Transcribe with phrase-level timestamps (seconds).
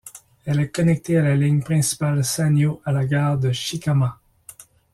[0.45, 4.19] Elle est connectée à la ligne principale Sanyō à la gare de Shikama.